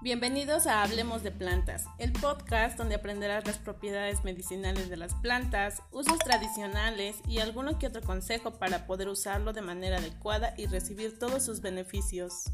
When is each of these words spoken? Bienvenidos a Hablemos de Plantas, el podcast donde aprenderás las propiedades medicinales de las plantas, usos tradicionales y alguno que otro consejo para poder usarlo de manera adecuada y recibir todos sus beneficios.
Bienvenidos 0.00 0.68
a 0.68 0.84
Hablemos 0.84 1.24
de 1.24 1.32
Plantas, 1.32 1.86
el 1.98 2.12
podcast 2.12 2.78
donde 2.78 2.94
aprenderás 2.94 3.44
las 3.48 3.58
propiedades 3.58 4.22
medicinales 4.22 4.88
de 4.88 4.96
las 4.96 5.12
plantas, 5.16 5.82
usos 5.90 6.20
tradicionales 6.20 7.16
y 7.26 7.40
alguno 7.40 7.80
que 7.80 7.88
otro 7.88 8.02
consejo 8.02 8.60
para 8.60 8.86
poder 8.86 9.08
usarlo 9.08 9.52
de 9.52 9.60
manera 9.62 9.96
adecuada 9.96 10.54
y 10.56 10.66
recibir 10.66 11.18
todos 11.18 11.44
sus 11.44 11.62
beneficios. 11.62 12.44